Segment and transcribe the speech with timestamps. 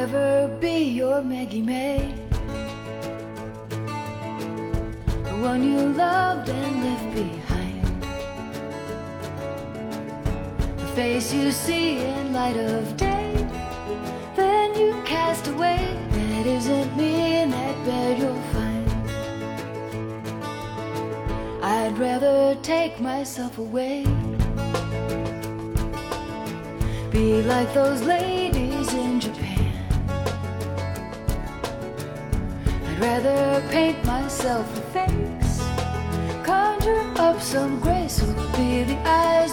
[0.00, 2.14] never be your Maggie May.
[5.28, 7.84] The one you loved and left behind.
[10.78, 13.30] The face you see in light of day.
[14.36, 15.80] Then you cast away.
[16.12, 18.88] That isn't me in that bed you'll find.
[21.62, 24.06] I'd rather take myself away.
[27.10, 28.39] Be like those ladies
[33.00, 35.58] rather paint myself a face,
[36.44, 38.20] conjure up some grace,
[38.56, 39.52] be the eyes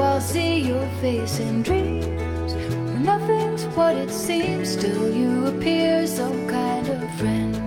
[0.00, 2.54] I'll see your face in dreams.
[3.04, 7.65] Nothing's what it seems, still you appear some kind of friend.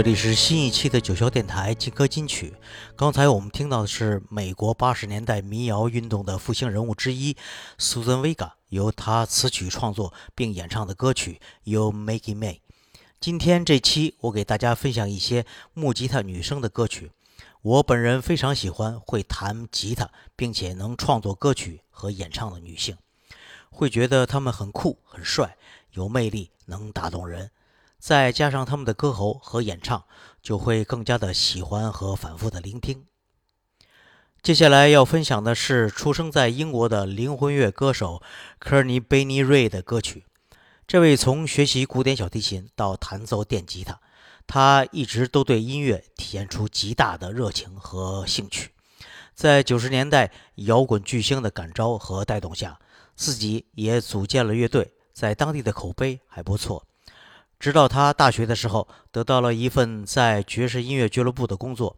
[0.00, 2.54] 这里是新一期的九霄电台金歌金曲。
[2.96, 7.36] 刚才我们听到的是美国八十年代民谣运动的复兴人物之一
[7.78, 11.34] Susan Vega 由她词曲创作并演唱的歌曲
[11.70, 12.46] 《You Make Me》。
[13.20, 15.44] 今天这期我给大家分享一些
[15.74, 17.10] 木吉他女生的歌曲。
[17.60, 22.96] 我本人非常喜欢会弹吉他并且能创作歌曲和演唱的女性，
[23.68, 25.58] 会觉得她们很酷、很帅、
[25.90, 27.50] 有魅力，能打动人。
[28.00, 30.04] 再加上他们的歌喉和演唱，
[30.42, 33.04] 就会更加的喜欢和反复的聆听。
[34.42, 38.22] 接下来要分享的是出生在英国的灵魂乐歌手
[38.58, 40.24] 科尔尼·贝尼瑞的歌曲。
[40.86, 44.00] 这位从学习古典小提琴到弹奏电吉他，
[44.46, 48.70] 他一直都对音乐体现出极大的热情和兴趣。
[49.34, 52.80] 在九十年代摇滚巨星的感召和带动下，
[53.14, 56.86] 自己也组建了乐队，在当地的口碑还不错。
[57.60, 61.96] 直到他大学的时候得到了一份在爵士音乐俱乐部的工作，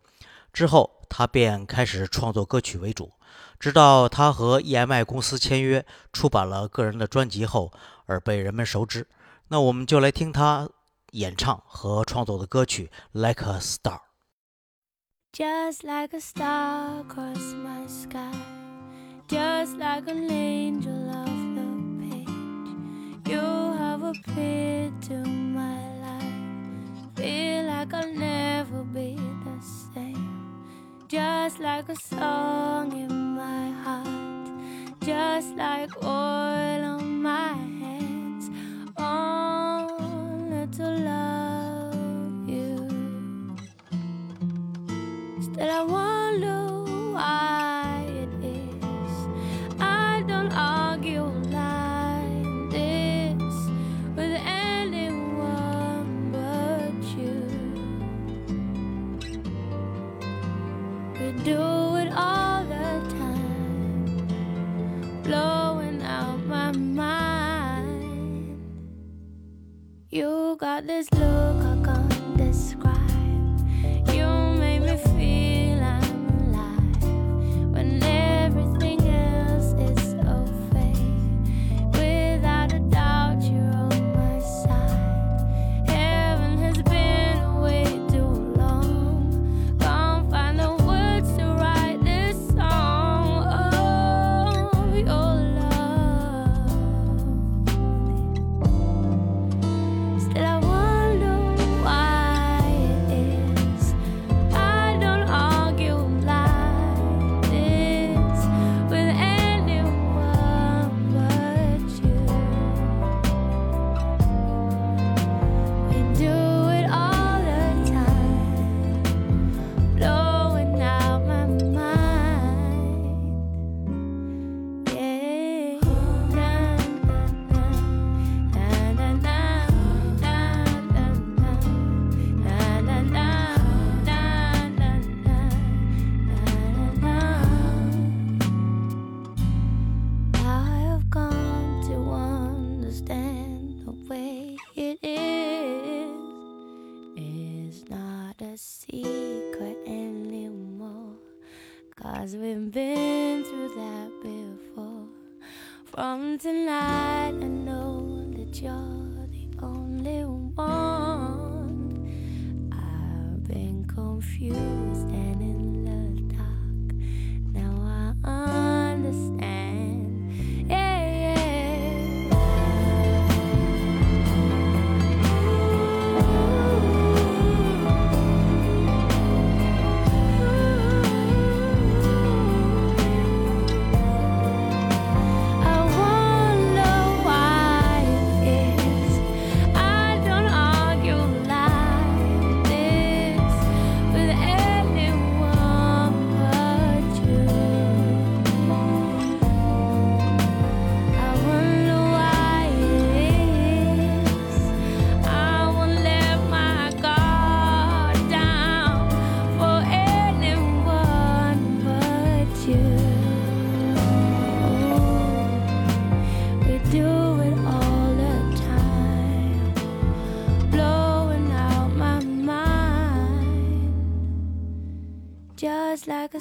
[0.52, 3.12] 之后他便开始创作歌曲为主。
[3.60, 7.72] 直到他和 EMI 公司签约，出版了个人的专辑后，
[8.06, 9.06] 而被人们熟知。
[9.48, 10.68] 那我们就来听他
[11.12, 14.00] 演唱和创作的歌曲《Like a Star》。
[15.32, 18.32] Just like a star cross my sky,
[19.28, 21.31] just like an angel Of
[25.54, 27.16] my life.
[27.16, 29.60] Feel like I'll never be the
[29.94, 30.64] same.
[31.08, 38.50] Just like a song in my heart, just like oil on my hands.
[40.76, 42.88] To love you.
[45.42, 46.21] Still, I want.
[70.12, 71.71] You got this look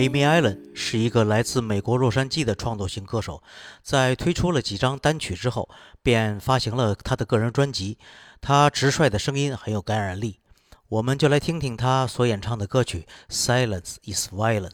[0.00, 3.42] Amy Allen 是一个来自美国洛杉矶的创作型歌手，
[3.82, 5.68] 在推出了几张单曲之后，
[6.02, 7.98] 便发行了他的个人专辑。
[8.40, 10.40] 他直率的声音很有感染力，
[10.88, 14.70] 我们就来听听他所演唱的歌曲《Silence Is Violence》。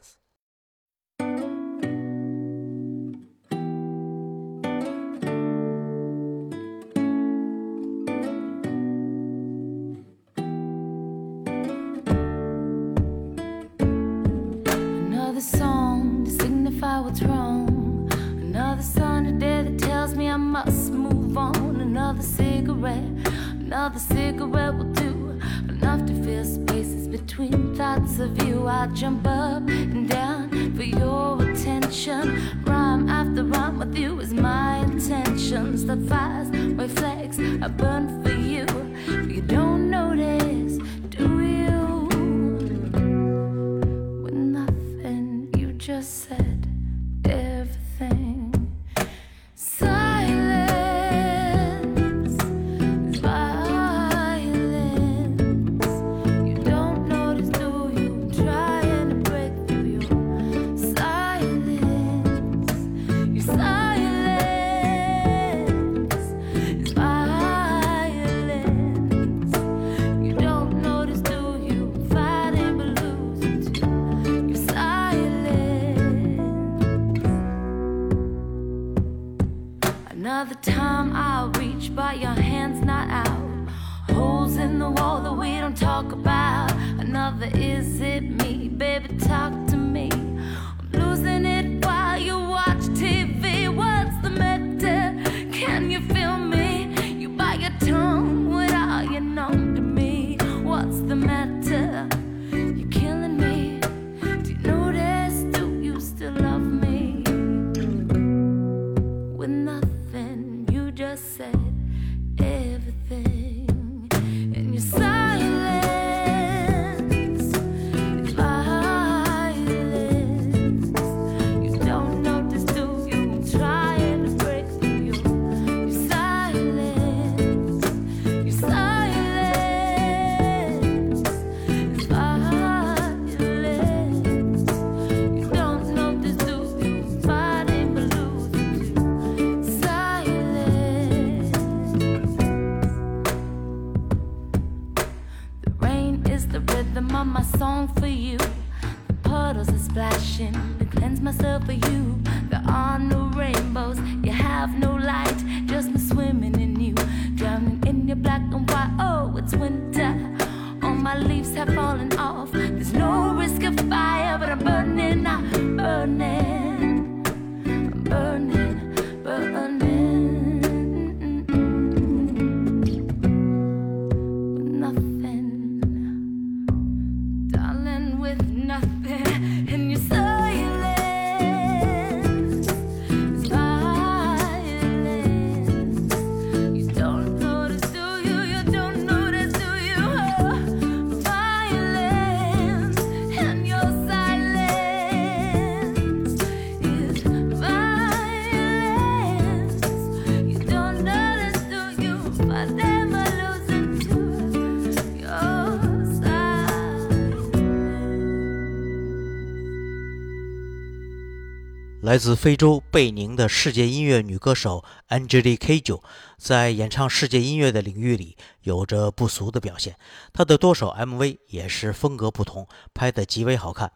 [212.16, 216.00] 来自非洲贝宁的世界音乐女歌手 Angelica Jo
[216.38, 219.98] 在演唱世界音乐的领域里有着不俗的表现。
[220.32, 223.92] 她的多首 MV 也是风格不同，拍得极为好看。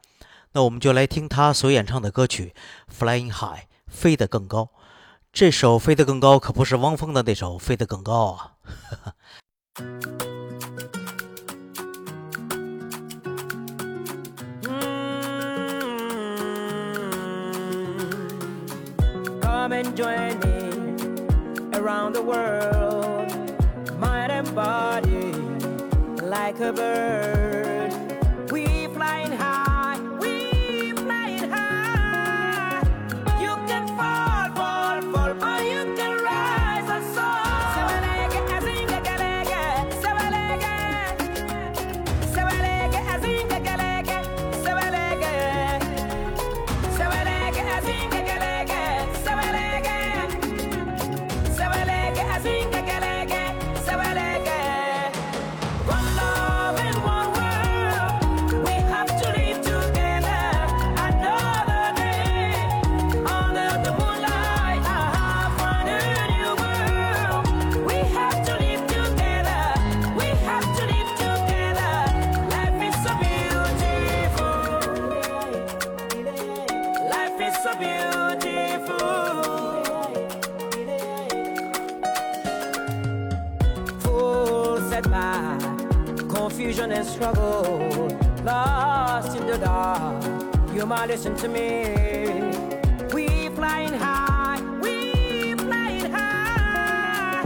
[0.52, 2.52] 那我们就来听她所演唱的歌曲
[2.94, 4.68] Flying High，飞得更高。
[5.32, 8.52] 这首飞得更高可不是汪峰的那首飞得更高啊。
[19.70, 23.30] Come and join me around the world,
[24.00, 25.32] mind and body,
[26.26, 27.39] like a bird.
[91.22, 91.92] listen to me.
[93.12, 97.42] We flying high, we flying high.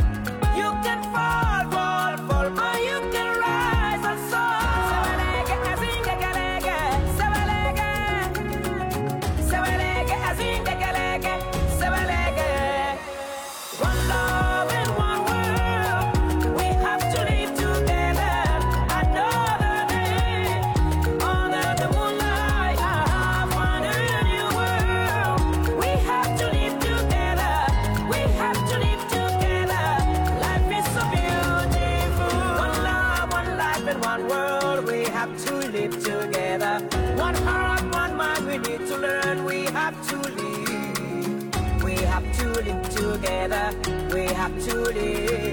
[0.57, 4.61] You can fall, fall, fall, or you can rise and soar.
[4.91, 6.79] Sewelege, azinga, galege,
[7.19, 7.91] sewelege,
[9.51, 10.74] sewelege, azinga.
[43.45, 45.44] together we have to live.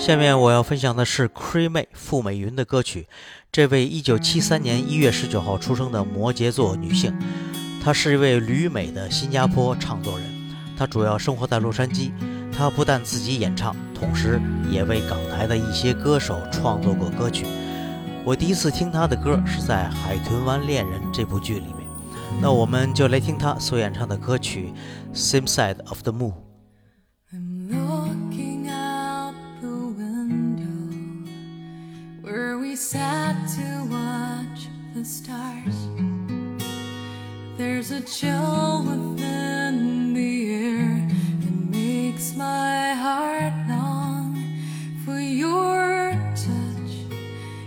[0.00, 3.06] 下面我要分享的是 Creme 傅美云的歌曲。
[3.52, 7.14] 这位1973年1月19号出生的摩羯座女性，
[7.84, 10.26] 她是一位旅美的新加坡唱作人。
[10.74, 12.12] 她主要生活在洛杉矶。
[12.50, 14.40] 她不但自己演唱，同时
[14.70, 17.44] 也为港台的一些歌手创作过歌曲。
[18.24, 21.76] 我第一次听她的歌是在《海豚湾恋人》这部剧里面。
[22.40, 24.72] 那我们就来听她所演唱的歌曲
[25.16, 26.32] 《Same Side of the Moon》。
[38.22, 41.08] Within the air
[41.40, 44.36] that makes my heart long
[45.04, 46.92] for your touch.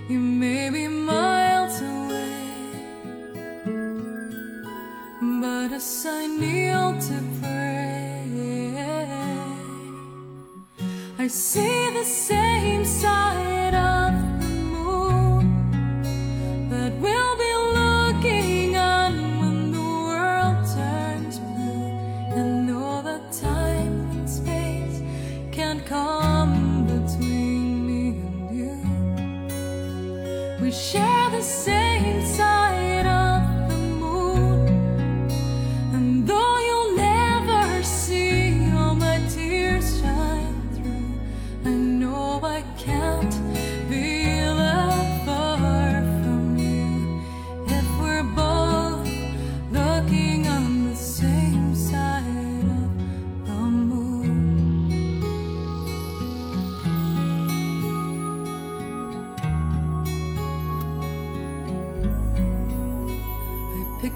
[0.08, 2.46] You may be miles away,
[5.42, 8.28] but as I kneel to pray,
[11.18, 12.43] I see the same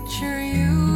[0.06, 0.87] picture you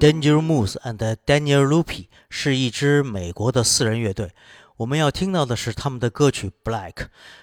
[0.00, 4.30] Danger Moose and Daniel Lupi 是一支美国的四人乐队。
[4.78, 6.92] 我们要听到的是他们的歌曲《Black》。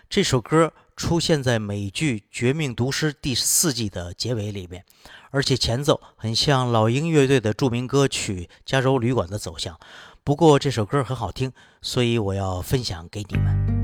[0.10, 4.84] 这首歌出现在美剧《绝命毒师》第四季的结尾里面，
[5.30, 9.80] 而且前奏很像老鹰乐队的著名歌曲《加州旅馆》的走向。
[10.24, 11.52] 不过这首歌很好听，
[11.84, 13.77] 所以我要分享给你们。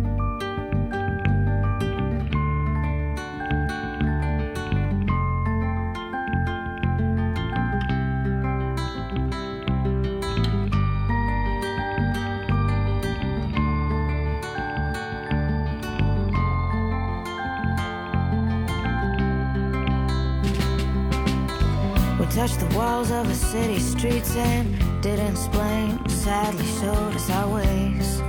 [23.11, 26.07] Of a city streets and didn't explain.
[26.07, 28.21] Sadly showed us our ways.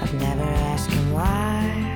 [0.00, 1.94] I've never asked him why.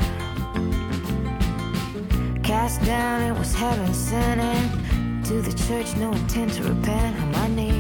[2.43, 5.23] Cast down, it was heaven sending.
[5.25, 7.76] To the church, no intent to repent on my knees.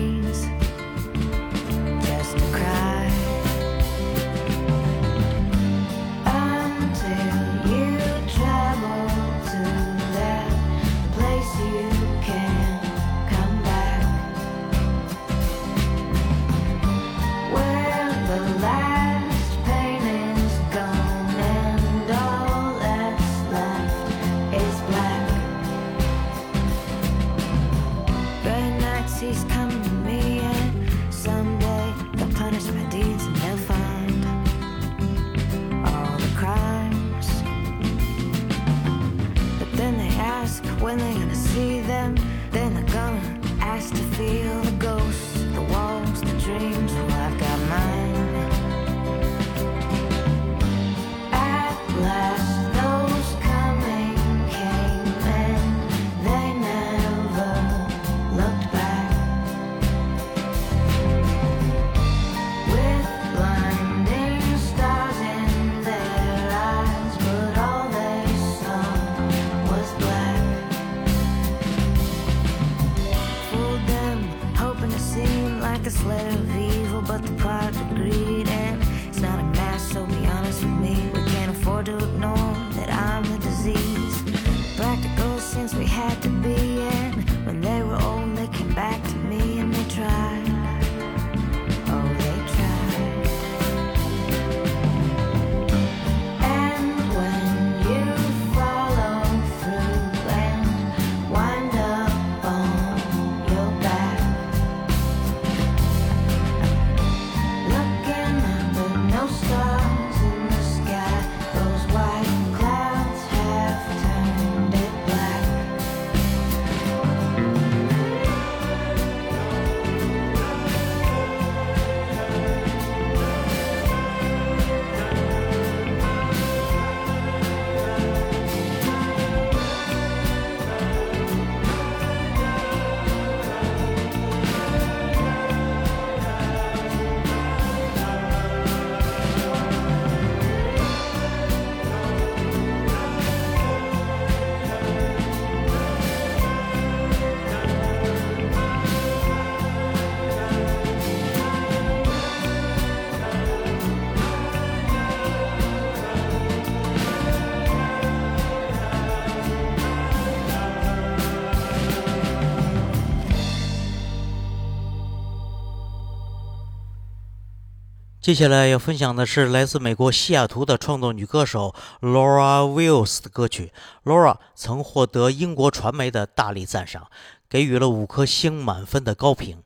[168.26, 173.72] 接下来要分享的是来自美国西雅图的创作女歌手 Laura Wills 的歌曲。
[174.02, 177.06] Laura 曾获得英国传媒的大力赞赏，
[177.48, 179.62] 给予了五颗星满分的高评，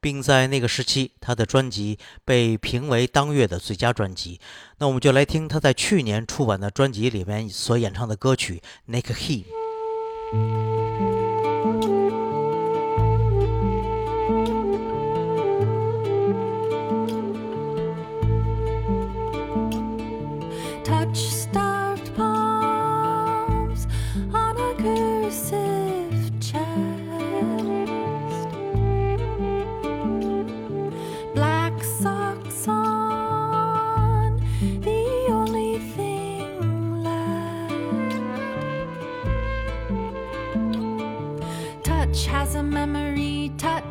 [0.00, 4.38] 并在那个时期，她的专辑被评为当月的最佳专辑。
[4.78, 8.62] 那我们就来听她在去年出版的专辑里面所演唱的歌曲
[8.94, 9.46] 《Nick He》。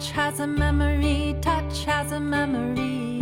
[0.06, 3.15] Touch has a memory, touch has a memory.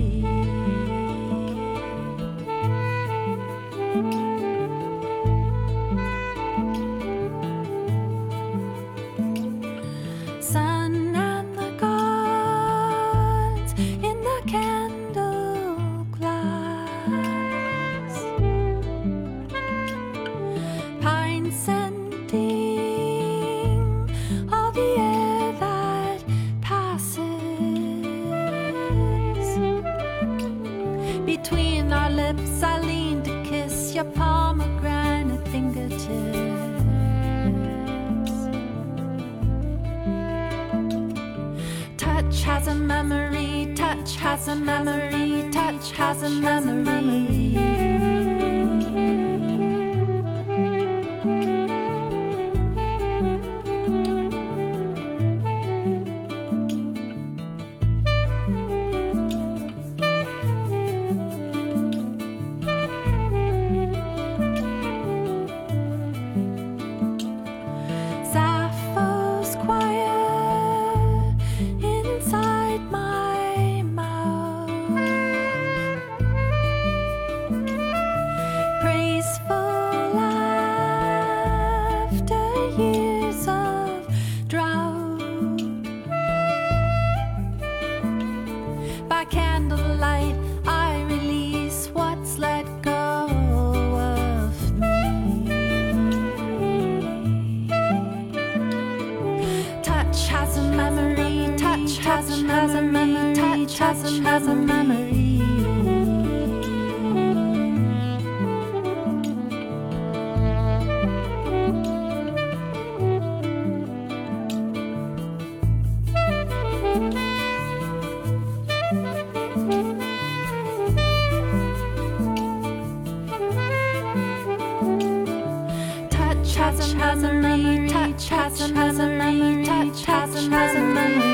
[126.83, 129.65] touch has a memory, touch has a memory, touch has a memory,
[130.03, 131.32] touch has a memory.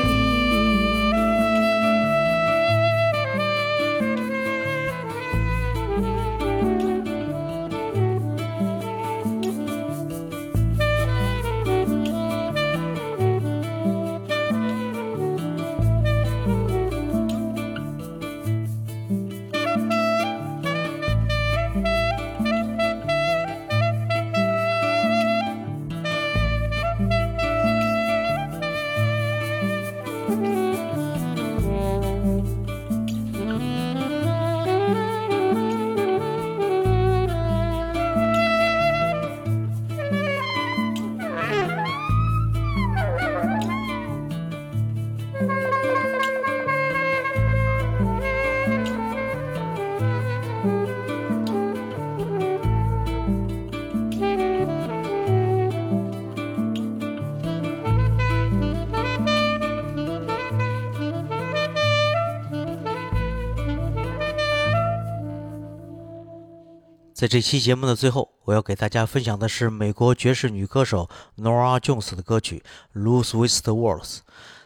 [67.20, 72.62] 在这期节目的最后，我要给大家分享的是美国爵士女歌手 Nora Jones 的歌曲
[72.98, 74.04] 《Lose With The Words》。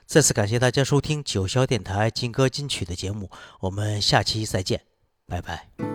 [0.07, 4.83] 再次感谢大家收听九霄电台劲歌金曲的节目，我们下期再见，
[5.27, 5.94] 拜拜。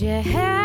[0.00, 0.59] Yeah.